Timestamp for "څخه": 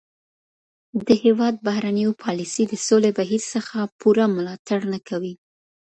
3.53-3.77